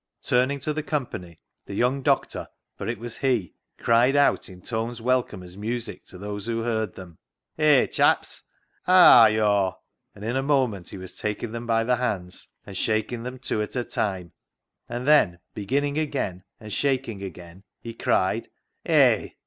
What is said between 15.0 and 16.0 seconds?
then beginning